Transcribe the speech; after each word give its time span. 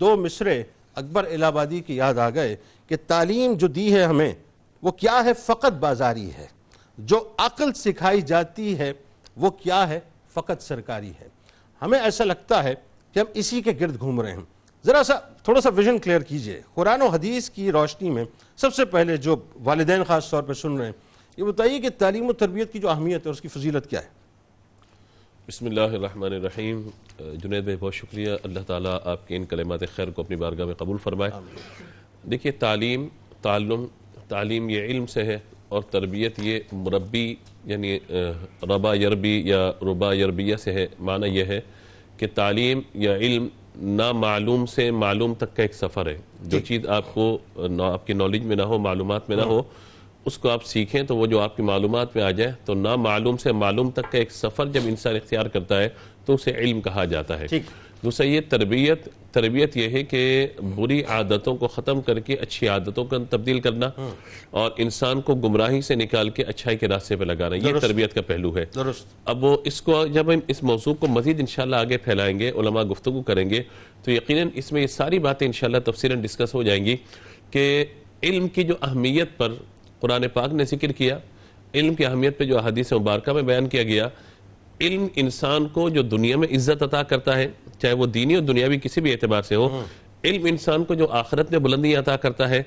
دو 0.00 0.16
مصرے 0.16 0.62
اکبر 0.94 1.24
الہ 1.24 1.44
آبادی 1.44 1.80
کی 1.80 1.96
یاد 1.96 2.14
آ 2.14 2.30
گئے 2.30 2.56
کہ 2.86 2.96
تعلیم 3.06 3.52
جو 3.52 3.66
دی 3.66 3.94
ہے 3.94 4.04
ہمیں، 4.04 4.32
وہ 4.82 4.90
کیا 4.90 5.24
ہے؟ 5.24 5.32
فقط 5.34 5.72
بازاری 5.72 6.30
ہے۔ 6.38 6.46
جو 6.98 7.32
عقل 7.38 7.72
سکھائی 7.72 8.20
جاتی 8.20 8.78
ہے، 8.78 8.92
وہ 9.36 9.50
کیا 9.50 9.88
ہے؟ 9.88 10.00
فقط 10.34 10.62
سرکاری 10.62 11.12
ہے۔ 11.20 11.28
ہمیں 11.82 11.98
ایسا 11.98 12.24
لگتا 12.24 12.64
ہے 12.64 12.74
کہ 13.12 13.18
ہم 13.18 13.26
اسی 13.34 13.62
کے 13.62 13.72
گرد 13.80 14.00
گھوم 14.00 14.20
رہے 14.20 14.32
ہیں۔ 14.32 14.42
ذرا 14.86 15.02
سا، 15.02 15.14
تھوڑا 15.14 15.60
سا 15.60 15.68
ویژن 15.68 15.98
کلیئر 15.98 16.20
کیجیے۔ 16.20 16.60
قرآن 16.74 17.02
و 17.02 17.06
حدیث 17.06 17.50
کی 17.50 17.72
روشنی 17.72 18.10
میں 18.10 18.24
سب 18.56 18.74
سے 18.74 18.84
پہلے 18.84 19.16
جو 19.16 19.36
والدین 19.64 20.04
خاص 20.04 20.30
طور 20.30 20.42
پہ 20.42 20.52
سن 20.52 20.76
رہے 20.76 20.84
ہیں، 20.84 20.92
یہ 21.36 21.44
بتائیے 21.44 21.80
کہ 21.80 21.88
تعلیم 21.98 22.28
و 22.28 22.32
تربیت 22.32 22.72
کی 22.72 22.78
جو 22.78 22.90
اہمیت 22.90 23.26
ہے، 23.26 23.30
اس 23.30 23.40
کی 23.40 23.48
فضیلت 23.48 23.90
کیا 23.90 24.02
ہے؟ 24.02 24.23
بسم 25.48 25.66
اللہ 25.66 25.80
الرحمن 25.80 26.32
الرحیم۔ 26.32 26.88
جنید 27.18 27.62
بھائی 27.62 27.76
بہت 27.80 27.94
شکریہ۔ 27.94 28.32
اللہ 28.42 28.60
تعالیٰ 28.66 28.98
آپ 29.04 29.28
کے 29.28 29.36
ان 29.36 29.44
کلمات 29.44 29.80
خیر 29.96 30.10
کو 30.10 30.22
اپنی 30.22 30.36
بارگاہ 30.36 30.66
میں 30.66 30.74
قبول 30.74 30.96
فرمائے۔ 31.02 31.30
دیکھیے 32.30 32.52
تعلیم 32.52 33.06
تعلم 33.42 33.84
تعلیم 34.28 34.68
یہ 34.70 34.82
علم 34.82 35.06
سے 35.06 35.22
ہے 35.22 35.38
اور 35.68 35.82
تربیت 35.82 36.38
یہ 36.38 36.58
مربی 36.72 37.34
یعنی 37.64 37.98
ربا 38.62 38.94
یربی 38.94 39.42
یا 39.44 39.70
ربا 39.82 40.14
یربیہ 40.14 40.56
سے 40.56 40.72
ہے۔ 40.72 40.86
معنی 41.00 41.28
یہ 41.38 41.44
ہے 41.44 41.60
کہ 42.16 42.26
تعلیم 42.34 42.80
یا 42.94 43.16
علم 43.16 43.48
نامعلوم 43.82 44.66
سے 44.66 44.90
معلوم 44.90 45.34
تک 45.34 45.56
کا 45.56 45.62
ایک 45.62 45.74
سفر 45.74 46.06
ہے۔ 46.06 46.16
جو 46.44 46.58
جی۔ 46.58 46.64
چیز 46.64 46.86
آپ 46.86 47.14
کو 47.14 47.38
آپ 47.82 48.06
کی 48.06 48.12
نالج 48.12 48.44
میں 48.44 48.56
نہ 48.56 48.62
ہو 48.62 48.78
معلومات 48.78 49.28
میں 49.28 49.36
نہ 49.36 49.42
ہو 49.42 49.62
اس 50.24 50.38
کو 50.38 50.48
آپ 50.50 50.64
سیکھیں 50.64 51.02
تو 51.02 51.16
وہ 51.16 51.26
جو 51.26 51.40
آپ 51.40 51.56
کی 51.56 51.62
معلومات 51.62 52.16
میں 52.16 52.24
آ 52.24 52.30
جائے 52.30 52.52
تو 52.64 52.74
نامعلوم 52.74 53.36
سے 53.36 53.52
معلوم 53.52 53.90
تک 53.90 54.12
کا 54.12 54.18
ایک 54.18 54.32
سفر 54.32 54.66
جب 54.66 54.80
انسان 54.84 55.16
اختیار 55.16 55.46
کرتا 55.46 55.80
ہے 55.80 55.88
تو 56.26 56.34
اسے 56.34 56.50
علم 56.50 56.80
کہا 56.80 57.04
جاتا 57.04 57.38
ہے۔ 57.40 57.46
دوسرا 58.04 58.26
یہ 58.26 58.40
تربیت 58.48 59.08
تربیت 59.32 59.76
یہ 59.76 59.88
ہے 59.88 60.02
کہ 60.02 60.46
بری 60.76 61.02
عادتوں 61.04 61.56
کو 61.56 61.68
ختم 61.68 62.00
کر 62.00 62.18
کے 62.20 62.34
اچھی 62.34 62.68
عادتوں 62.68 63.04
کا 63.04 63.16
تبدیل 63.30 63.60
کرنا 63.60 63.86
ہاں۔ 63.98 64.08
اور 64.50 64.70
انسان 64.76 65.20
کو 65.20 65.34
گمراہی 65.34 65.80
سے 65.82 65.94
نکال 65.94 66.30
کے 66.30 66.42
اچھائی 66.42 66.76
کے 66.76 66.88
راستے 66.88 67.16
پہ 67.16 67.24
لگانا 67.24 67.56
یہ 67.56 67.78
تربیت 67.80 68.14
کا 68.14 68.22
پہلو 68.22 68.56
ہے۔ 68.56 68.64
اب 69.24 69.44
وہ 69.44 69.56
اس 69.64 69.80
کو 69.82 70.06
جب 70.06 70.32
ہم 70.32 70.40
اس 70.48 70.62
موضوع 70.62 70.94
کو 70.94 71.06
مزید 71.06 71.40
انشاءاللہ 71.40 71.76
آگے 71.76 71.96
پھیلائیں 71.96 72.38
گے 72.38 72.50
علماء 72.50 72.82
گفتگو 72.82 73.22
کریں 73.22 73.48
گے 73.50 73.62
تو 74.04 74.10
یقیناً 74.10 74.48
اس 74.54 74.72
میں 74.72 74.82
یہ 74.82 74.86
ساری 74.86 75.18
باتیں 75.18 75.46
انشاءاللہ 75.46 75.78
تفصیلاً 75.84 76.20
ڈسکس 76.22 76.54
ہو 76.54 76.62
جائیں 76.62 76.84
گی 76.84 76.96
کہ 77.50 77.84
علم 78.22 78.48
کی 78.48 78.62
جو 78.62 78.74
اہمیت 78.82 79.36
پر 79.36 79.52
قرآن 80.04 80.28
پاک 80.28 80.52
نے 80.52 80.64
ذکر 80.64 80.92
کیا 80.92 81.18
علم 81.74 81.94
کی 81.94 82.06
اہمیت 82.06 82.38
پہ 82.38 82.44
جو 82.44 82.58
حدیث 82.58 82.92
مبارکہ 82.92 83.32
میں 83.32 83.42
بیان 83.42 83.68
کیا 83.68 83.82
گیا 83.82 84.08
علم 84.80 85.06
انسان 85.16 85.68
کو 85.68 85.88
جو 85.88 86.02
دنیا 86.02 86.36
میں 86.36 86.48
عزت 86.48 86.82
عطا 86.82 87.02
کرتا 87.02 87.36
ہے 87.38 87.48
چاہے 87.78 87.92
وہ 87.92 88.06
دینی 88.06 88.34
اور 88.34 88.42
دنیاوی 88.42 88.78
کسی 88.78 89.00
بھی 89.00 89.12
اعتبار 89.12 89.42
سے 89.42 89.54
ہو 89.54 89.68
علم 90.24 90.44
انسان 90.44 90.84
کو 90.84 90.94
جو 90.94 91.10
آخرت 91.10 91.50
میں 91.50 91.58
بلندی 91.58 91.94
عطا 91.96 92.16
کرتا 92.16 92.48
ہے 92.50 92.62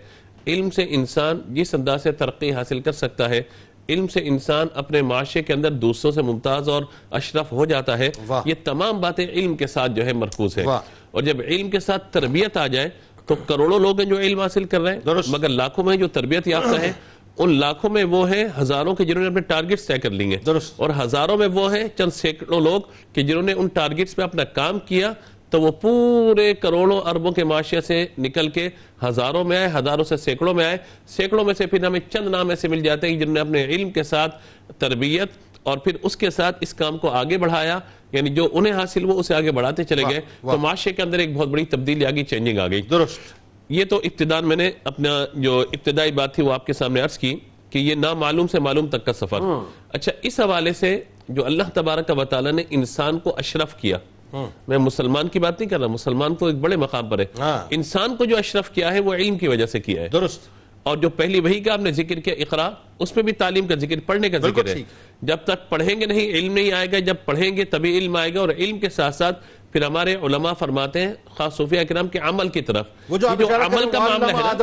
علم 0.48 0.70
سے 0.70 0.86
انسان 0.90 1.42
جس 1.48 1.74
انداز 1.74 2.04
سے 2.04 2.12
ترقی 2.12 2.52
حاصل 2.52 2.80
کر 2.80 2.92
سکتا 2.92 3.30
ہے 3.30 3.42
علم 3.90 4.08
سے 4.08 4.20
انسان 4.24 4.68
اپنے 4.74 5.02
معاشرے 5.02 5.42
کے 5.44 5.54
اندر 5.54 5.72
دوسروں 5.72 6.12
سے 6.12 6.22
ممتاز 6.22 6.70
اور 6.70 6.84
اشرف 7.12 7.52
ہو 7.52 7.66
جاتا 7.66 7.98
ہے۔ 7.98 8.10
یہ 8.46 8.54
تمام 8.64 9.02
باتیں 9.02 9.28
علم 9.28 9.56
کے 9.58 9.68
ساتھ 9.68 9.92
جو 9.92 10.06
ہے 10.06 10.14
مرکوز 10.14 10.58
ہے 10.58 10.64
اور 11.12 11.22
جب 11.24 11.38
علم 11.48 11.70
کے 11.70 11.80
ساتھ 11.80 12.14
تربیت 12.14 12.58
آ 12.58 12.68
جائے 12.68 12.90
تو 13.26 13.36
کروڑوں 13.36 13.80
لوگ 13.80 14.00
ہیں 14.00 14.10
جو 14.10 14.18
علم 14.20 14.40
حاصل 14.40 14.64
کر 14.64 14.82
رہے 14.82 14.94
ہیں 14.94 15.00
مگر 15.28 15.50
لاکھوں 15.50 15.84
میں 15.84 15.98
جو 15.98 16.08
تربیت 16.08 16.48
یافتہ 16.48 16.80
ہے 16.80 16.92
ان 17.38 17.60
لاکھوں 17.60 17.90
میں 17.90 18.04
وہ 18.04 18.30
ہیں 18.32 18.46
ہزاروں 18.62 18.96
کے 18.96 19.06
جنہوں 19.06 19.22
نے 19.22 19.28
اپنے 19.28 19.42
ٹارگٹس 19.42 19.86
طے 19.86 19.98
کر 19.98 20.10
لی 20.10 20.26
ہیں 20.26 20.38
اور 20.76 20.90
ہزاروں 21.04 21.38
میں 21.38 21.48
وہ 21.48 21.76
ہیں 21.76 21.88
چند 21.96 22.12
سینکڑوں 22.14 22.62
لوگ 22.62 22.82
کہ 23.14 23.22
جنہوں 23.22 23.44
نے 23.44 23.54
ان 23.54 23.68
ٹارگٹس 23.68 24.16
پہ 24.16 24.22
اپنا 24.22 24.44
کام 24.44 24.80
کیا 24.80 25.14
تو 25.50 25.62
وہ 25.62 25.72
پورے 25.72 26.54
کروڑوں 26.54 27.02
اربوں 27.02 27.32
کے 27.32 27.44
معاشرے 27.44 27.82
سے 27.82 28.06
نکل 28.18 28.50
کے 28.50 28.70
ہزاروں 29.08 29.44
میں 29.44 29.58
آئے 29.58 29.70
ہزاروں 29.80 30.04
سے 30.04 30.18
سینکڑوں 30.18 30.54
میں 30.54 30.66
آئے۔ 30.66 30.78
سینکڑوں 31.08 31.46
میں 31.46 31.54
سے 31.54 31.66
پھر 31.66 31.86
ہمیں 31.86 32.00
چند 32.10 32.28
نام 32.28 32.50
ایسے 32.50 32.68
مل 32.68 32.80
جاتے 32.80 33.10
ہیں 33.10 33.20
جنہوں 33.20 33.34
نے 33.34 33.40
اپنے 33.40 33.66
علم 33.66 33.92
کے 33.92 34.04
ساتھ 34.04 34.36
تربیت 34.78 35.30
اور 35.64 35.78
پھر 35.78 35.96
اس 36.04 36.18
کے 36.18 36.30
ساتھ 36.30 36.58
اس 36.62 36.74
کام 36.74 36.98
کو 36.98 37.10
آگے 37.10 37.38
بڑھایا۔ 37.38 37.80
یعنی 38.12 38.30
جو 38.30 38.50
انہیں 38.54 38.74
حاصل 38.74 39.06
وہ 39.06 39.20
اسے 39.20 39.36
آگے 39.36 39.52
بڑھاتے 39.52 39.84
چلے 39.84 40.04
گئے۔ 40.10 40.20
تو 40.42 40.58
معاشرے 40.58 40.94
کے 40.94 41.02
اندر 41.02 41.20
ایک 41.20 41.34
بہت 41.36 41.48
بڑی 41.48 41.66
تبدیلی 41.66 42.06
آگئی 42.06 42.24
چینجنگ 42.24 42.60
آ 42.60 42.68
گئی۔ 42.68 42.82
درست۔ 42.82 43.47
یہ 43.70 43.86
تو 43.86 44.00
ابتدان 44.04 44.48
میں 44.48 44.56
نے 44.56 44.70
اپنا 44.84 45.14
جو 45.36 45.60
ابتدائی 45.62 46.12
بات 46.12 46.34
تھی 46.36 46.44
وہ 46.44 46.54
آپ 46.54 46.66
کے 46.66 46.74
سامنے 46.74 47.02
عرض 47.02 47.18
کی 47.18 47.36
کہ 47.70 47.80
یہ 47.80 47.96
نامعلوم 47.96 48.48
سے 48.48 48.60
معلوم 48.60 48.88
تک 48.88 49.06
کا 49.06 49.14
سفر 49.14 49.42
ہاں۔ 49.42 49.60
اچھا 49.94 50.12
اس 50.22 50.40
حوالے 50.40 50.74
سے 50.74 51.00
جو 51.30 51.46
اللہ 51.46 51.70
تبارک 51.74 52.12
و 52.18 52.24
تعالیٰ 52.26 52.52
نے 52.52 52.64
انسان 52.70 53.20
کو 53.20 53.34
اشرف 53.38 53.76
کیا 53.76 53.98
ہاں۔ 54.34 54.48
میں 54.68 54.78
مسلمان 54.80 55.28
کی 55.28 55.40
بات 55.40 55.60
نہیں 55.60 55.70
کر 55.70 55.80
رہا 55.80 55.88
مسلمان 55.88 56.36
کو 56.36 56.48
ایک 56.48 56.56
بڑے 56.58 56.76
مقام 56.76 57.10
پر 57.10 57.20
ہے 57.20 57.26
ہاں۔ 57.40 57.58
انسان 57.72 58.16
کو 58.16 58.26
جو 58.26 58.38
اشرف 58.38 58.70
کیا 58.72 58.94
ہے 58.94 59.00
وہ 59.00 59.14
علم 59.14 59.38
کی 59.38 59.48
وجہ 59.48 59.66
سے 59.66 59.80
کیا 59.80 60.02
ہے 60.02 60.08
درست 60.10 60.50
اور 60.84 60.98
جو 60.98 61.10
پہلی 61.12 61.40
وہی 61.40 61.60
کا 61.60 61.74
آپ 61.74 61.80
نے 61.80 61.92
ذکر 61.92 62.20
کیا 62.20 62.34
اقرا 62.40 62.70
اس 63.00 63.16
میں 63.16 63.24
بھی 63.24 63.32
تعلیم 63.34 63.68
کا 63.68 63.76
ذکر 63.76 64.00
پڑھنے 64.06 64.30
کا 64.30 64.38
ذکر 64.40 64.68
ہے 64.68 64.76
جب 65.22 65.38
تک 65.44 65.70
پڑھیں 65.70 66.00
گے 66.00 66.06
نہیں 66.06 66.30
علم 66.30 66.54
نہیں 66.54 66.72
آئے 66.72 66.88
گا 66.92 67.00
جب 67.02 67.16
پڑھیں 67.26 67.56
گے 67.58 67.64
تبھی 67.66 67.98
علم 67.98 68.16
آئے 68.16 68.34
گا 68.34 68.40
اور 68.40 68.50
علم 68.50 68.80
کے 68.80 68.90
ساتھ 68.90 69.16
ساتھ 69.16 69.40
پھر 69.72 69.84
ہمارے 69.86 70.16
علماء 70.16 70.54
فرماتے 70.54 71.02
ہیں 71.02 71.14
خاص 71.38 71.58
صوفیہ 71.58 71.80
اکرام 71.80 72.08
کے 72.08 72.20
عمل 72.20 72.50
کی 72.50 72.62
طرف۔ 72.62 72.86
وہ 73.10 73.18
جو 73.18 73.28
عمل 73.66 73.90
کا 73.92 74.00
معاملہ 74.00 74.26
ہے 74.26 74.54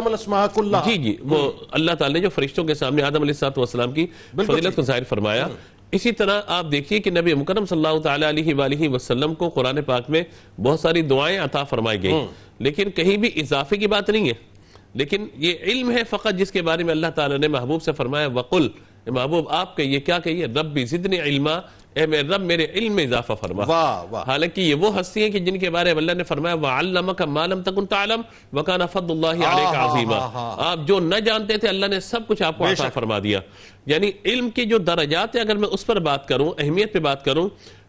جی 0.85 0.97
جی 0.97 1.17
وہ 1.21 1.53
اللہ 1.71 1.93
تعالی 1.93 2.15
نے 2.15 2.21
جو 2.21 2.29
فرشتوں 2.29 2.65
کے 2.65 2.75
سامنے 2.75 3.03
آدم 3.03 3.23
علیہ 3.23 3.45
السلام 3.57 3.93
کی 3.93 4.07
فضیلت 4.37 4.77
کو 4.77 4.83
ظاہر 4.83 5.03
فرمایا۔ 5.05 5.49
اسی 5.93 6.13
طرح 6.13 6.41
آپ 6.47 6.67
دیکھیے 6.73 6.99
کہ 6.99 7.11
نبی 7.11 7.35
مکرم 7.35 7.67
صلی 7.67 7.87
اللہ 7.87 8.01
تعالی 8.01 8.29
علیہ 8.29 8.55
وآلہ 8.55 8.89
وسلم 8.89 9.35
کو 9.35 9.49
قرآن 9.49 9.83
پاک 9.83 10.11
میں 10.11 10.23
بہت 10.63 10.81
ساری 10.81 11.03
دعائیں 11.03 11.39
عطا 11.39 11.65
فرمائی 11.65 12.03
گئی۔ 12.03 12.13
لیکن 12.59 12.91
کہیں 12.91 13.17
بھی 13.17 13.31
اضافے 13.37 13.77
کی 13.77 13.87
بات 13.87 14.11
نہیں 14.11 14.29
ہے۔ 14.29 14.33
لیکن 14.95 15.27
یہ 15.37 15.53
علم 15.63 15.91
ہے 15.91 16.03
فقط 16.11 16.39
جس 16.39 16.53
کے 16.53 16.63
بارے 16.63 16.85
میں 16.85 16.91
اللہ 16.91 17.07
تعالی 17.15 17.39
نے 17.39 17.49
محبوب 17.49 17.83
سے 17.83 17.93
فرمایا۔ 17.93 18.29
وقل 18.33 18.69
محبوب 19.07 19.49
آپ 19.49 19.77
کہیے 19.77 20.01
کیا 20.01 20.19
کہیے؟ 20.19 20.45
ربی 20.45 20.85
زدنی 20.85 21.21
علمہ 21.21 21.61
اے 21.95 22.07
میرے 22.07 22.29
رب 22.29 22.41
میرے 22.41 22.67
علم 22.75 22.93
میں 22.93 23.05
اضافہ 23.05 23.33
فرما۔ 23.41 23.65
حالانکہ 24.27 24.61
یہ 24.61 24.75
وہ 24.75 25.01
ہستی 25.01 25.23
ہیں 25.23 25.31
کہ 25.31 25.39
جن 25.39 25.59
کے 25.59 25.71
بارے 25.71 25.95
میں 25.95 26.03
اللہ 26.03 26.13
نے 26.13 26.23
فرمایا 26.23 26.55
وَعَلَّمَكَ 26.55 27.25
مَا 27.25 27.47
لَمْ 27.47 27.65
تَكُنْ 27.65 27.89
تَعْلَمْ 27.89 28.23
وَكَانَ 28.53 28.85
فَضُّ 28.93 29.11
اللَّهِ 29.11 29.45
عَلَيْكَ 29.45 29.77
عَظِيمًا۔ 29.77 30.19
آپ 30.59 30.79
جو 30.87 31.01
نہ 31.01 31.15
جانتے 31.15 31.57
تھے 31.57 31.69
اللہ 31.69 31.87
نے 31.87 32.01
سب 32.01 32.21
کچھ 32.27 32.43
آپ 32.43 32.59
کو 32.59 32.65
عطا 32.65 32.89
فرما 32.95 33.19
دیا۔ 33.19 33.41
یعنی 33.87 34.11
علم 34.25 34.51
کی 34.51 34.65
جو 34.65 34.79
درجات 34.79 35.37
ہیں 35.37 35.43
اگر 35.43 35.57
میں 35.57 35.69
اس 35.69 35.87
پر 35.87 35.99
بات 35.99 36.29
کروں 36.29 36.53
اہمیت 36.59 36.93
پہ 36.93 36.99
بات 36.99 37.25
کروں 37.25 37.49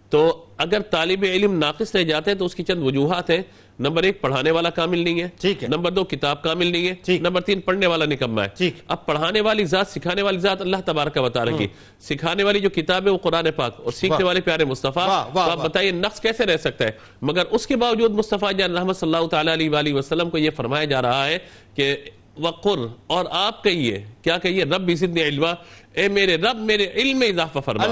تو 0.10 0.46
اگر 0.58 0.82
طالب 0.82 1.24
علم 1.24 1.60
ناقص 1.60 1.96
رہ 1.96 2.04
جاتے 2.04 2.32
ہیں 2.32 2.38
تو 2.38 2.46
اس 2.46 2.56
کی 2.56 2.64
چند 2.64 2.84
وجوہات 2.84 3.30
ہیں۔ 3.30 3.42
نمبر 3.80 4.04
ایک 4.04 4.22
پڑھانے 4.22 4.52
والا 4.52 4.70
کامل 4.70 5.00
نہیں 5.00 5.22
ہے۔ 5.22 5.30
نمبر 5.68 5.92
دو 5.92 6.04
کتاب 6.04 6.42
کامل 6.44 6.68
نہیں 6.68 6.88
ہے۔ 6.88 6.94
نمبر 7.20 7.42
تین 7.42 7.62
پڑھنے 7.62 7.88
والا 7.88 8.06
نکمہ 8.06 8.42
ہے۔ 8.42 8.48
اب 8.88 9.06
پڑھانے 9.06 9.42
والی 9.42 9.66
ذات 9.66 9.88
سکھانے 9.88 10.22
والی 10.22 10.38
ذات 10.38 10.62
اللہ 10.62 10.78
تبارک 10.86 11.18
بتا 11.18 11.46
رہی 11.46 11.68
سکھانے 12.00 12.44
والی 12.44 12.60
جو 12.60 12.70
کتاب 12.70 13.06
ہے 13.06 13.12
وہ 13.12 13.18
قرآن 13.18 13.48
پاک۔ 13.56 13.80
اور 13.82 13.92
سیکھنے 13.92 14.24
والے 14.24 14.42
پیارے 14.42 14.66
مصطفیٰ 14.66 15.08
آپ 15.34 15.58
بتائیے 15.64 15.92
نقص 15.92 16.20
کیسے 16.20 16.46
رہ 16.46 16.58
سکتا 16.58 16.86
ہے؟ 16.86 16.92
مگر 17.22 17.44
اس 17.50 17.68
کے 17.68 17.76
باوجود 17.76 18.12
مصطفیٰ 18.12 18.52
جان 18.58 18.78
رحمت 18.78 18.98
صلی 18.98 19.14
اللہ 19.14 19.28
تعالیٰ 19.28 19.54
علیہ 19.54 19.94
وسلم 19.94 20.30
کو 20.30 20.38
یہ 20.38 20.50
فرمایا 20.50 20.86
جا 20.86 21.02
رہا 21.02 21.26
ہے 21.28 21.38
کہ 21.76 21.96
وقر 22.41 22.79
اور 23.07 23.25
آپ 23.31 23.63
کہیے 23.63 24.03
کیا 24.22 24.38
کہیے؟ 24.38 24.63
رب 24.63 24.81
بھی 24.81 24.96
زدنی 24.96 25.23
علمہ 25.23 25.47
اے 25.94 26.07
میرے 26.07 26.35
رب 26.35 26.57
میرے 26.59 26.88
علم 26.96 27.19
میں 27.19 27.28
اضافہ 27.28 27.59
فرما۔ 27.66 27.84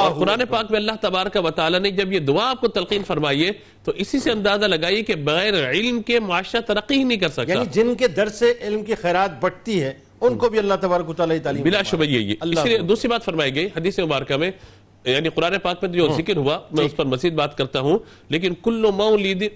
اور 0.00 0.12
قرآن 0.12 0.40
پاک 0.50 0.70
میں 0.70 0.78
اللہ 0.78 0.92
تبارک 1.00 1.36
و 1.44 1.50
تعالی 1.50 1.78
نے 1.78 1.90
جب 1.90 2.12
یہ 2.12 2.18
دعا 2.18 2.50
آپ 2.50 2.60
کو 2.60 2.68
تلقین 2.68 3.04
فرمائیے 3.04 3.52
تو 3.84 3.92
اسی 3.96 4.18
سے 4.18 4.30
اندازہ 4.30 4.64
لگائیے 4.64 5.02
کہ 5.02 5.14
بغیر 5.14 5.70
علم 5.70 6.02
کے 6.02 6.20
معاشرہ 6.20 6.60
ترقی 6.60 6.98
ہی 6.98 7.04
نہیں 7.04 7.18
کر 7.18 7.28
سکتا۔ 7.28 7.52
یعنی 7.52 7.64
جن 7.72 7.94
کے 7.94 8.08
در 8.08 8.28
سے 8.28 8.52
علم 8.60 8.82
کی 8.84 8.94
خیرات 8.94 9.40
بڑھتی 9.40 9.82
ہے 9.82 9.92
ان 10.20 10.38
کو 10.38 10.48
بھی 10.48 10.58
اللہ 10.58 10.74
تبارک 10.80 11.08
و 11.08 11.14
تعالی 11.14 11.38
تعلیم 11.38 11.62
بلا 11.62 11.82
شبہ 11.82 12.04
یہ 12.04 12.78
دوسری 12.78 13.08
بات 13.08 13.24
فرمائی 13.24 13.54
گئی 13.54 13.66
حدیث 13.66 13.98
مبارکہ 13.98 14.36
میں۔ 14.36 14.50
یعنی 15.04 15.28
قرآن 15.28 15.54
پاک 15.62 15.84
میں 15.84 15.90
جو 15.92 16.08
ذکر 16.16 16.36
ہوا 16.36 16.58
میں 16.72 16.84
اس 16.84 16.96
پر 16.96 17.04
مزید 17.04 17.32
بات 17.32 17.58
کرتا 17.58 17.80
ہوں 17.80 17.98
لیکن 18.28 18.54
کل 18.62 18.86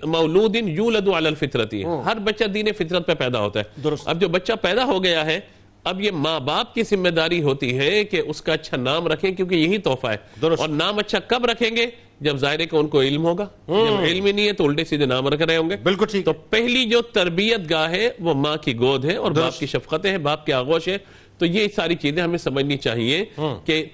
مولود 0.06 0.56
یولد 0.56 1.08
علی 1.08 1.26
الفطرتی 1.26 1.84
ہر 2.04 2.16
بچہ 2.16 2.44
دین 2.44 2.72
فطرت 2.72 3.06
پہ 3.06 3.14
پیدا 3.14 3.40
ہوتا 3.40 3.60
ہے۔ 3.60 3.64
اب 4.04 4.20
جو 4.20 4.28
بچہ 4.28 4.52
پیدا 4.62 4.84
ہو 4.84 5.04
گیا 5.04 5.26
ہے 5.26 5.40
اب 5.84 6.00
یہ 6.00 6.10
ماں 6.10 6.40
باپ 6.40 6.74
کی 6.74 6.82
ذمہ 6.82 7.08
داری 7.08 7.42
ہوتی 7.42 7.78
ہے 7.78 8.04
کہ 8.04 8.22
اس 8.26 8.42
کا 8.42 8.52
اچھا 8.52 8.76
نام 8.76 9.06
رکھیں 9.06 9.32
کیونکہ 9.32 9.54
یہی 9.54 9.78
تحفہ 9.78 10.06
ہے۔ 10.06 10.16
اور 10.58 10.68
نام 10.68 10.98
اچھا 10.98 11.18
کب 11.18 11.46
رکھیں 11.46 11.76
گے؟ 11.76 11.86
جب 12.20 12.36
ظاہر 12.36 12.60
ہے 12.60 12.66
کہ 12.66 12.76
ان 12.76 12.86
کو 12.86 13.00
علم 13.00 13.24
ہوگا۔ 13.24 13.46
جب 13.68 14.00
علم 14.04 14.24
ہی 14.26 14.32
نہیں 14.32 14.46
ہے 14.46 14.52
تو 14.52 14.64
الٹے 14.64 14.84
سیدھے 14.84 15.06
نام 15.06 15.28
رکھ 15.28 15.42
رہے 15.42 15.56
ہوں 15.56 15.70
گے۔ 15.70 15.76
بالکل 15.82 16.06
ٹھیک 16.10 16.24
تو 16.24 16.32
پہلی 16.32 16.84
جو 16.84 17.02
تربیت 17.02 17.70
گاہ 17.70 17.90
ہے 17.90 18.10
وہ 18.20 18.34
ماں 18.34 18.56
کی 18.56 18.78
گود 18.78 19.04
ہے 19.04 19.16
اور 19.16 19.30
باپ 19.30 19.58
کی 19.58 19.66
شفقتیں 19.66 20.10
ہیں 20.10 20.18
باپ 20.18 20.46
کی 20.46 20.52
آغوش 20.52 20.88
ہے 20.88 20.98
تو 21.38 21.46
یہ 21.46 21.66
ساری 21.76 21.94
چیزیں 21.94 22.22
ہمیں 22.22 22.38
سمجھنی 22.38 22.76
چاہیے 22.76 23.24
کہ 23.64 23.84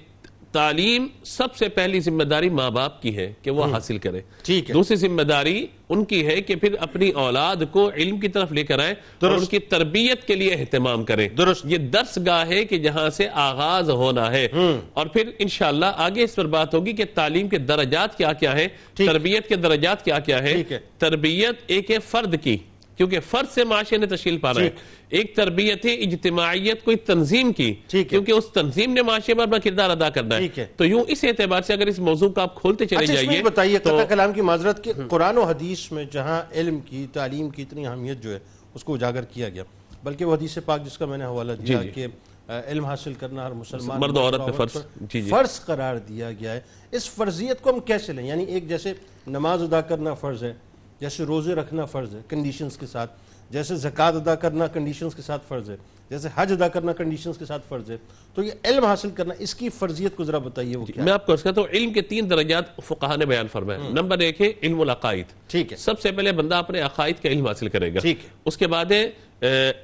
تعلیم 0.55 1.07
سب 1.23 1.55
سے 1.55 1.69
پہلی 1.69 1.99
ذمہ 1.99 2.23
داری 2.23 2.49
ماں 2.49 2.69
باپ 2.69 3.01
کی 3.01 3.17
ہے 3.17 3.33
کہ 3.41 3.51
وہ 3.51 3.63
حاصل 3.75 3.97
کرے 3.97 4.21
دوسری 4.73 4.95
ذمہ 4.95 5.21
داری 5.21 5.67
ان 5.89 6.05
کی 6.05 6.25
ہے 6.27 6.41
کہ 6.41 6.55
پھر 6.55 6.75
اپنی 6.79 7.09
اولاد 7.09 7.55
کو 7.71 7.91
علم 7.95 8.19
کی 8.19 8.27
طرف 8.27 8.51
لے 8.51 8.63
کر 8.63 8.79
آئیں 8.79 8.93
اور 8.93 9.29
ان 9.37 9.45
کی 9.45 9.59
تربیت 9.59 10.27
کے 10.27 10.35
لیے 10.35 10.53
اہتمام 10.53 11.03
کریں۔ 11.03 11.29
یہ 11.63 11.77
درس 11.77 12.19
گاہ 12.25 12.47
ہے 12.47 12.65
کہ 12.65 12.77
جہاں 12.77 13.09
سے 13.09 13.27
آغاز 13.33 13.89
ہونا 13.89 14.31
ہے۔ 14.31 14.47
اور 14.93 15.07
پھر 15.07 15.29
انشاءاللہ 15.39 15.85
آگے 15.95 16.23
اس 16.23 16.35
پر 16.35 16.47
بات 16.47 16.73
ہوگی 16.73 16.93
کہ 16.93 17.03
تعلیم 17.13 17.47
کے 17.47 17.57
درجات 17.57 18.17
کیا 18.17 18.33
کیا 18.33 18.57
ہیں 18.57 18.67
تربیت 19.07 19.47
کے 19.47 19.55
درجات 19.55 20.05
کیا 20.05 20.19
کیا 20.19 20.43
ہیں۔ 20.43 20.63
تربیت 20.97 21.55
ایک 21.67 21.91
ہے 21.91 21.97
فرد 21.99 22.35
کی۔ 22.43 22.57
کیونکہ 22.97 23.19
فرد 23.19 23.53
سے 23.53 23.63
معاشرے 23.63 23.97
نے 23.97 24.05
تشکیل 24.05 24.37
پانا 24.37 24.59
ہے۔ 24.61 24.69
ایک 25.09 25.35
تربیت 25.35 25.85
اجتماعیت 25.85 26.83
کوئی 26.83 26.97
تنظیم 26.97 27.53
کی۔ 27.53 27.75
کیونکہ 27.87 28.31
اس 28.31 28.45
تنظیم 28.53 28.93
نے 28.93 29.01
معاشرے 29.01 29.35
پر 29.35 29.43
اپنا 29.43 29.57
کردار 29.57 29.89
ادا 29.89 30.09
کرنا 30.09 30.37
ہے۔ 30.37 30.65
تو 30.77 30.85
یوں 30.85 31.03
اس 31.07 31.23
اعتبار 31.23 31.61
سے 31.61 31.73
اگر 31.73 31.87
اس 31.87 31.99
موضوع 31.99 32.29
کا 32.29 32.41
آپ 32.41 32.55
کھولتے 32.55 32.85
چلے 32.85 33.03
اچھا 33.03 33.13
جائیے 33.13 33.43
بتائیے 33.43 33.79
کلام 34.09 34.33
کی 34.33 34.41
معذرت 34.41 34.83
کہ 34.83 34.93
قرآن 35.09 35.37
و 35.37 35.43
حدیث 35.43 35.91
میں 35.91 36.05
جہاں 36.11 36.41
علم 36.53 36.79
کی 36.79 37.07
تعلیم 37.13 37.49
کی 37.49 37.61
اتنی 37.61 37.87
اہمیت 37.87 38.23
جو 38.23 38.33
ہے 38.33 38.39
اس 38.73 38.83
کو 38.83 38.93
اجاگر 38.93 39.23
کیا 39.23 39.49
گیا۔ 39.49 39.63
بلکہ 40.03 40.25
وہ 40.25 40.35
حدیث 40.35 40.57
پاک 40.65 40.85
جس 40.85 40.97
کا 40.97 41.05
میں 41.05 41.17
نے 41.17 41.25
حوالہ 41.25 41.51
دیا 41.51 41.83
جی۔ 41.83 41.89
کہ 41.89 42.07
آ، 42.47 42.59
علم 42.67 42.85
حاصل 42.85 43.13
کرنا 43.13 43.47
ہر 43.47 43.51
مسلمان 43.51 43.99
مرد 43.99 44.17
عورت 44.17 44.41
پہ 44.47 44.51
فرض۔ 44.51 44.73
پر 44.73 44.81
جی، 45.01 45.21
جی۔ 45.21 45.29
فرض 45.29 45.61
قرار 45.65 45.95
دیا 45.95 46.31
گیا 46.31 46.53
ہے۔ 46.53 46.59
اس 46.91 47.09
فرضیت 47.09 47.61
کو 47.61 47.69
ہم 47.69 47.79
کیسے 47.79 48.13
لیں؟ 48.13 48.27
یعنی 48.27 48.43
ایک 48.43 48.69
جیسے 48.69 48.93
نماز 49.27 49.61
ادا 49.61 49.81
کرنا 49.81 50.13
فرض 50.13 50.43
ہے۔ 50.43 50.53
جیسے 50.99 51.23
روزے 51.23 51.55
رکھنا 51.55 51.85
فرض 51.85 52.15
ہے 52.15 52.19
کنڈیشنز 52.27 52.77
کے 52.77 52.85
ساتھ۔ 52.87 53.11
جیسے 53.49 53.75
زکوٰۃ 53.75 54.13
ادا 54.13 54.35
کرنا 54.35 54.67
کنڈیشنز 54.67 55.15
کے 55.15 55.21
ساتھ 55.21 55.41
فرض 55.47 55.69
ہے۔ 55.69 55.75
جیسے 56.09 56.27
حج 56.35 56.51
ادا 56.51 56.67
کرنا 56.67 56.93
کنڈیشنز 56.93 57.37
کے 57.37 57.45
ساتھ 57.45 57.63
فرض 57.69 57.91
ہے۔ 57.91 57.97
تو 58.33 58.43
یہ 58.43 58.51
علم 58.63 58.85
حاصل 58.85 59.09
کرنا 59.09 59.33
اس 59.39 59.55
کی 59.55 59.69
فرضیت 59.69 60.15
کو 60.15 60.23
ذرا 60.23 60.37
بتائیے 60.37 60.77
وہ 60.77 60.85
کیا 60.85 61.03
میں 61.03 61.13
آپ 61.13 61.25
کو 61.25 61.35
کرتا 61.43 61.61
ہوں 61.61 61.67
علم 61.73 61.93
کے 61.93 62.01
تین 62.01 62.29
درجات 62.29 62.63
فقہ 62.83 63.17
نے 63.17 63.25
بیان 63.25 63.47
فرمائے۔ 63.47 63.79
نمبر 63.89 64.19
ایک 64.19 64.41
ہے 64.41 64.53
علم 64.63 64.81
العقائد۔ 64.81 65.25
ٹھیک 65.47 65.71
ہے۔ 65.71 65.77
سب 65.77 65.99
سے 65.99 66.11
پہلے 66.11 66.31
بندہ 66.31 66.55
اپنے 66.55 66.81
عقائد 66.81 67.23
کا 67.23 67.29
علم 67.29 67.47
حاصل 67.47 67.67
کرے 67.69 67.93
گا۔ 67.93 67.99
ٹھیک 67.99 68.19
ہے۔ 68.23 68.29
اس 68.45 68.57
کے 68.57 68.67
بعد 68.67 68.85
ہے 68.91 69.11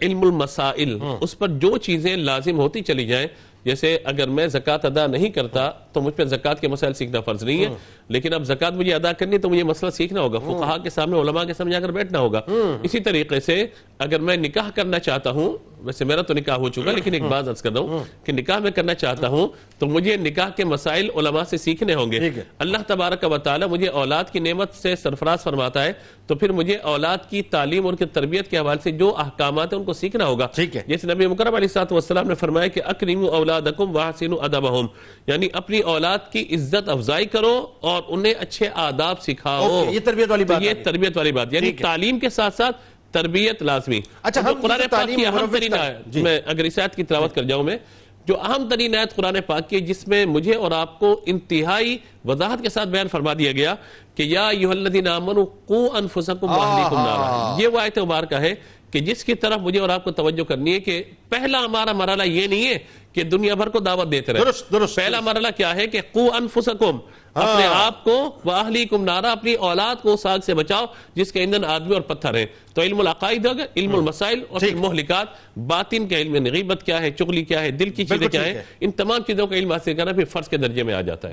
علم 0.02 0.22
المسائل۔ 0.22 0.98
اس 1.22 1.38
پر 1.38 1.48
جو 1.48 1.78
چیزیں 1.78 2.16
لازم 2.16 2.58
ہوتی 2.60 2.82
چلی 2.82 3.08
جائیں 3.08 3.28
جیسے 3.66 3.98
اگر 4.04 4.28
میں 4.28 4.48
زکوٰۃ 4.48 4.78
ادا 4.84 5.08
نہیں 5.08 5.30
کرتا 5.30 5.70
تو 5.94 6.02
مجھ 6.02 6.14
پہ 6.14 6.24
زکوٰۃ 6.24 6.62
کے 6.62 6.68
مسائل 6.68 6.94
سیکھنا 6.94 7.22
فرض 7.22 7.44
نہیں 7.44 7.64
ہے 7.64 7.70
لیکن 8.08 8.34
اب 8.34 8.44
زکوٰۃ 8.44 8.72
مجھے 8.72 8.94
ادا 8.94 9.12
کرنی 9.14 9.38
تو 9.38 9.50
مجھے 9.50 9.64
مسئلہ 9.64 9.92
سیکھنا 9.92 10.22
ہوگا 10.22 10.40
فقہا 10.40 10.78
کے 10.78 10.90
سامنے 10.90 11.20
علماء 11.20 11.44
کے 11.44 11.54
سامنے 11.54 11.74
جا 11.74 11.80
کر 11.80 11.92
بیٹھنا 11.92 12.20
ہوگا۔ 12.20 12.42
اسی 12.84 13.00
طریقے 13.00 13.40
سے 13.40 13.66
اگر 14.00 14.20
میں 14.20 14.38
نکاح 14.38 14.70
کرنا 14.76 15.00
چاہتا 15.00 15.30
ہوں 15.30 15.58
ویسے 15.82 16.06
میرا 16.06 16.22
تو 16.22 16.34
نکاح 16.34 16.56
ہو 16.56 16.70
چکا 16.70 16.92
لیکن 16.92 17.14
ایک 17.14 17.24
بات 17.24 17.48
عرض 17.48 17.62
کر 17.62 17.72
رہا 17.72 17.80
ہوں 17.80 18.26
کہ 18.26 18.32
نکاح 18.32 18.60
میں 18.60 18.72
کرنا 18.72 18.94
چاہتا 18.94 19.28
ہوں 19.28 19.48
تو 19.80 19.86
مجھے 19.86 20.18
نکاح 20.18 20.50
کے 20.50 20.66
مسائل 20.66 21.10
علماء 21.16 21.44
سے 21.44 21.58
سیکھنے 21.58 21.94
ہوں 21.94 22.12
گے۔ 22.12 22.30
اللہ 22.60 22.78
تبارک 22.88 23.24
و 23.24 23.38
تعالی 23.38 23.66
مجھے 23.66 23.88
اولاد 23.88 24.24
کی 24.32 24.40
نعمت 24.40 24.74
سے 24.74 24.96
سرفراز 24.96 25.44
فرماتا 25.44 25.84
ہے 25.84 25.94
تو 26.28 26.36
پھر 26.36 26.52
مجھے 26.52 26.76
اولاد 26.76 27.18
کی 27.30 27.42
تعلیم 27.42 27.86
اور 27.86 27.94
کی 27.94 28.06
تربیت 28.06 28.50
کے 28.50 28.58
حوالے 28.58 28.82
سے 28.84 28.92
جو 28.92 29.18
احکامات 29.18 29.74
ہیں 29.74 29.80
ان 29.80 29.86
کو 29.86 29.94
سیکھنا 29.94 30.26
ہوگا۔ 30.26 30.48
جیسے 30.88 31.08
نبی 31.14 31.28
مکرم 31.28 31.56
علیہ 31.56 31.78
والسلام 31.92 32.28
نے 32.28 32.36
فرمایا 32.36 32.68
کہ 32.68 32.82
اکرموا 32.86 33.36
اولادکم 33.36 33.96
واحسنوا 33.96 34.44
ادبہم 34.44 34.88
یعنی 35.28 35.48
اپنی 35.54 35.80
اولاد 35.80 36.18
کی 36.32 36.56
عزت 36.56 36.90
افزائی 36.90 37.26
کرو 37.26 37.68
اور 37.82 38.02
انہیں 38.08 38.34
اچھے 38.40 38.70
آداب 38.74 39.22
سکھاؤ۔ 39.22 39.86
یہ 39.92 40.00
تربیت 40.00 40.30
والی 40.30 40.44
بات 40.44 40.62
یہ۔ 40.62 40.74
تربیت 40.84 41.18
والی 41.18 41.32
بات 41.32 41.54
یعنی 41.54 41.72
تعلیم 41.72 42.20
کے 42.20 42.30
ساتھ 42.30 42.56
ساتھ 42.56 42.78
تربیت 43.12 43.62
لازمی. 43.64 44.02
اچھا، 44.24 44.42
جو 44.42 44.50
ہم 44.50 44.62
قرآن 44.62 44.80
پاک 44.92 45.08
کی 45.16 45.26
اہم 45.26 45.46
ترین 45.52 45.74
آیت 45.74 46.06
جی۔ 46.06 46.22
میں 46.22 46.40
اگر 46.46 46.64
اس 46.64 46.80
آیت 46.80 46.96
کی 46.96 47.04
تلاوت 47.04 47.36
کر 47.36 47.44
جاؤں 47.44 47.64
میں 47.64 47.78
جو 48.28 48.40
اہم 48.42 48.68
ترین 48.70 48.96
آیت 48.96 49.16
قرآن 49.16 49.38
پاک 49.46 49.70
کی 49.70 49.80
جس 49.80 50.08
میں 50.08 50.26
مجھے 50.26 50.56
اور 50.56 50.72
آپ 50.72 51.00
کو 51.00 51.22
انتہائی 51.26 51.98
وضاحت 52.26 52.62
کے 52.62 52.70
ساتھ 52.70 52.90
بیان 52.90 53.08
فرما 53.08 53.34
دیا 53.34 53.52
گیا 53.52 53.76
کہ 54.16 54.24
یا 54.24 54.48
ایھا 54.48 54.72
الذین 54.72 55.08
آمنوا 55.08 55.46
قوا 55.68 55.98
انفسکم 55.98 56.50
واہلیکم 56.50 56.96
نارا۔ 56.96 57.56
یہ 57.62 57.68
وہ 57.68 57.80
آیت 57.80 57.98
مبارکہ 57.98 58.36
ہے 58.36 58.54
کہ 58.92 59.00
جس 59.00 59.24
کی 59.26 59.34
طرف 59.34 59.60
مجھے 59.60 59.80
اور 59.80 59.90
آپ 59.90 60.04
کو 60.04 60.12
توجہ 60.12 60.44
کرنی 60.44 60.74
ہے 60.74 60.80
کہ 60.80 61.04
پہلا 61.30 61.60
ہمارا 61.66 61.94
مرحلہ 61.94 62.24
یہ 62.24 62.48
نہیں 62.48 62.68
ہے 62.68 62.78
کہ 63.14 63.24
دنیا 63.24 63.54
بھر 63.54 63.70
کو 63.70 63.80
دعوت 63.80 64.12
دیتے 64.12 64.34
رہے۔ 64.34 64.40
درست 64.40 64.72
درست 64.72 64.96
پہلا 64.96 65.20
مرحلہ 65.20 65.48
کیا 65.58 65.76
ہے 65.76 65.88
کہ 65.88 66.02
قو 66.12 66.28
انفسکم 66.34 67.00
اپنے 67.34 67.66
آپ 67.66 68.04
کو 68.04 68.36
واہلیکم 68.46 69.04
نارا 69.04 69.32
اپنی 69.32 69.54
اولاد 69.54 69.96
کو 70.02 70.18
ساگ 70.18 70.40
سے 70.40 70.54
بچاؤ 70.54 70.86
جس 71.16 71.32
کے 71.32 71.40
ایندھن 71.40 71.66
آدمی 71.66 71.94
اور 71.94 72.02
پتھر 72.02 72.36
ہیں۔ 72.36 72.46
تو 72.74 72.82
علم 72.82 73.00
العقائد 73.00 73.46
ہوگا 73.46 73.64
علم 73.76 73.96
المسائل 73.96 74.42
اور 74.50 74.60
پھر 74.60 74.76
مہلکات۔ 74.76 75.28
باطن 75.58 76.08
کا 76.08 76.18
علم 76.18 76.46
غیبت 76.46 76.84
کیا 76.84 77.02
ہے 77.02 77.12
چغلی 77.12 77.44
کیا 77.44 77.62
ہے 77.62 77.72
دل 77.72 77.90
کی 77.90 78.06
چیزیں 78.06 78.28
کیا 78.28 78.46
ہیں؟ 78.46 78.54
ہے۔ 78.54 78.64
ان 78.80 78.92
تمام 78.92 79.22
چیزوں 79.28 79.48
کا 79.48 79.56
علم 79.56 79.72
حاصل 79.72 79.94
کرنا 79.94 80.12
پھر 80.12 80.26
فرض 80.26 80.50
کے 80.50 80.58
درجے 80.58 80.84
میں 80.84 80.94
آ 80.94 81.02
جاتا 81.02 81.28
ہے۔ 81.28 81.30